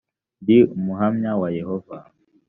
[0.41, 1.97] ndi umuhamya wa yehova